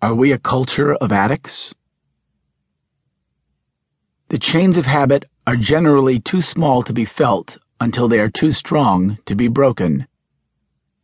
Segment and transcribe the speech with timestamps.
[0.00, 1.74] Are we a culture of addicts?
[4.28, 8.52] The chains of habit are generally too small to be felt until they are too
[8.52, 10.06] strong to be broken.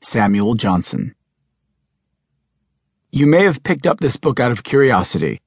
[0.00, 1.16] Samuel Johnson.
[3.10, 5.40] You may have picked up this book out of curiosity,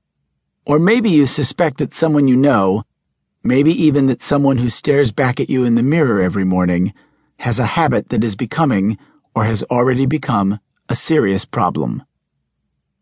[0.66, 2.84] or maybe you suspect that someone you know,
[3.45, 6.93] maybe even that someone who stares back at you in the mirror every morning,
[7.39, 8.98] has a habit that is becoming
[9.34, 10.59] or has already become
[10.89, 12.04] a serious problem.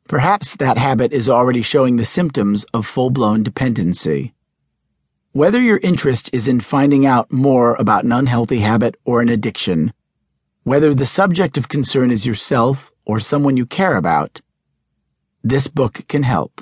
[0.07, 4.35] Perhaps that habit is already showing the symptoms of full blown dependency.
[5.31, 9.93] Whether your interest is in finding out more about an unhealthy habit or an addiction,
[10.61, 14.41] whether the subject of concern is yourself or someone you care about,
[15.43, 16.61] this book can help.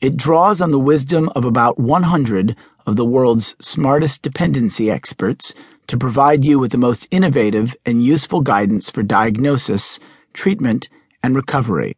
[0.00, 2.54] It draws on the wisdom of about 100
[2.86, 5.54] of the world's smartest dependency experts
[5.88, 9.98] to provide you with the most innovative and useful guidance for diagnosis,
[10.32, 10.88] treatment,
[11.20, 11.97] and recovery.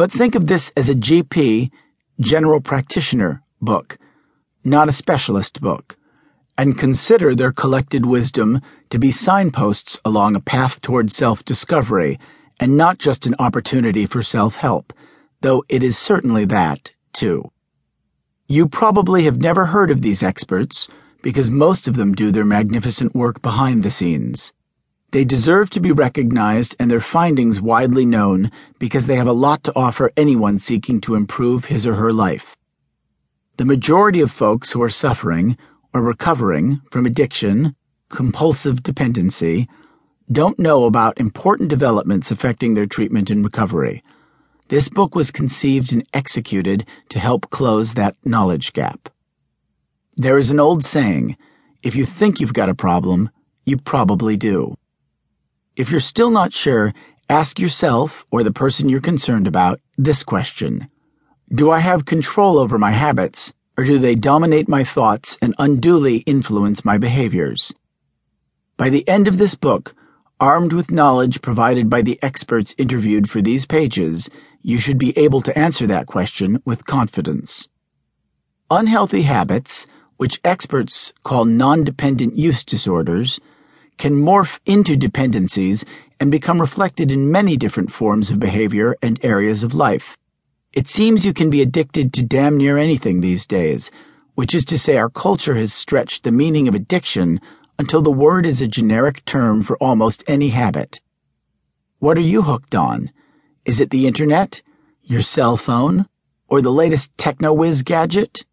[0.00, 1.70] But think of this as a GP,
[2.18, 3.98] general practitioner, book,
[4.64, 5.98] not a specialist book,
[6.56, 12.18] and consider their collected wisdom to be signposts along a path toward self discovery
[12.58, 14.94] and not just an opportunity for self help,
[15.42, 17.52] though it is certainly that, too.
[18.48, 20.88] You probably have never heard of these experts
[21.20, 24.54] because most of them do their magnificent work behind the scenes.
[25.12, 29.64] They deserve to be recognized and their findings widely known because they have a lot
[29.64, 32.56] to offer anyone seeking to improve his or her life.
[33.56, 35.58] The majority of folks who are suffering
[35.92, 37.74] or recovering from addiction,
[38.08, 39.68] compulsive dependency,
[40.30, 44.04] don't know about important developments affecting their treatment and recovery.
[44.68, 49.08] This book was conceived and executed to help close that knowledge gap.
[50.16, 51.36] There is an old saying
[51.82, 53.30] if you think you've got a problem,
[53.64, 54.76] you probably do.
[55.80, 56.92] If you're still not sure,
[57.30, 60.90] ask yourself or the person you're concerned about this question
[61.48, 66.18] Do I have control over my habits, or do they dominate my thoughts and unduly
[66.26, 67.72] influence my behaviors?
[68.76, 69.94] By the end of this book,
[70.38, 74.28] armed with knowledge provided by the experts interviewed for these pages,
[74.60, 77.68] you should be able to answer that question with confidence.
[78.70, 79.86] Unhealthy habits,
[80.18, 83.40] which experts call non dependent use disorders,
[84.00, 85.84] can morph into dependencies
[86.18, 90.16] and become reflected in many different forms of behavior and areas of life.
[90.72, 93.90] It seems you can be addicted to damn near anything these days,
[94.36, 97.42] which is to say, our culture has stretched the meaning of addiction
[97.78, 101.02] until the word is a generic term for almost any habit.
[101.98, 103.10] What are you hooked on?
[103.66, 104.62] Is it the internet,
[105.02, 106.06] your cell phone,
[106.48, 108.46] or the latest techno whiz gadget?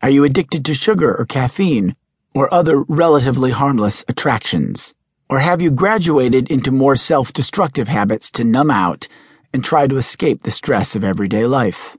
[0.00, 1.94] Are you addicted to sugar or caffeine,
[2.36, 4.94] or other relatively harmless attractions?
[5.30, 9.08] Or have you graduated into more self destructive habits to numb out
[9.54, 11.96] and try to escape the stress of everyday life?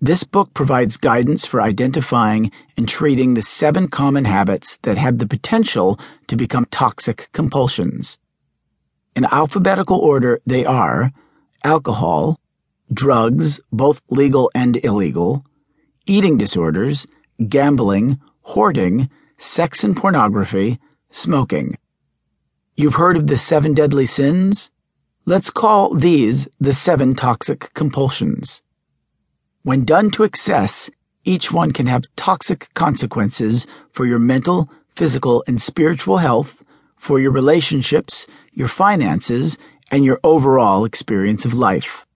[0.00, 5.26] This book provides guidance for identifying and treating the seven common habits that have the
[5.26, 8.18] potential to become toxic compulsions.
[9.14, 11.12] In alphabetical order, they are
[11.64, 12.40] alcohol,
[12.90, 15.44] drugs, both legal and illegal,
[16.06, 17.06] eating disorders,
[17.48, 20.78] gambling, hoarding, sex and pornography,
[21.10, 21.76] smoking.
[22.76, 24.70] You've heard of the seven deadly sins?
[25.26, 28.62] Let's call these the seven toxic compulsions.
[29.64, 30.88] When done to excess,
[31.24, 36.64] each one can have toxic consequences for your mental, physical, and spiritual health,
[36.96, 39.58] for your relationships, your finances,
[39.90, 42.06] and your overall experience of life.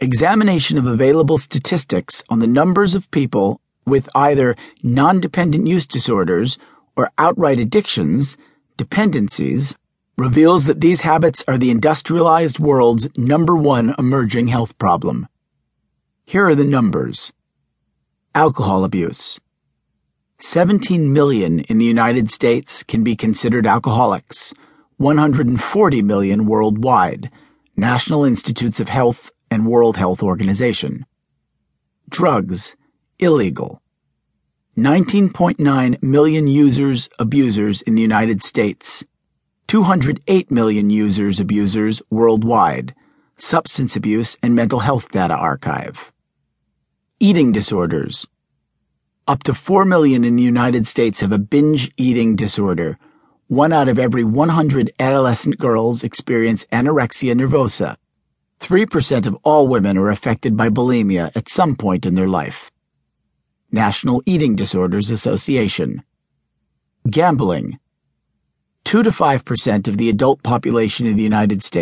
[0.00, 6.58] Examination of available statistics on the numbers of people with either non dependent use disorders
[6.96, 8.36] or outright addictions,
[8.76, 9.76] dependencies,
[10.16, 15.26] reveals that these habits are the industrialized world's number one emerging health problem.
[16.24, 17.32] Here are the numbers
[18.34, 19.38] Alcohol abuse.
[20.40, 24.52] 17 million in the United States can be considered alcoholics,
[24.96, 27.30] 140 million worldwide,
[27.76, 31.06] National Institutes of Health and World Health Organization.
[32.08, 32.74] Drugs
[33.20, 33.80] illegal.
[34.76, 39.04] 19.9 million users abusers in the United States.
[39.68, 42.92] 208 million users abusers worldwide.
[43.36, 46.10] Substance Abuse and Mental Health Data Archive.
[47.20, 48.26] Eating disorders.
[49.28, 52.98] Up to 4 million in the United States have a binge eating disorder.
[53.46, 57.96] One out of every 100 adolescent girls experience anorexia nervosa.
[58.58, 62.72] 3% of all women are affected by bulimia at some point in their life.
[63.74, 66.04] National Eating Disorders Association.
[67.10, 67.80] Gambling.
[68.84, 71.74] 2 to 5% of the adult population in the United States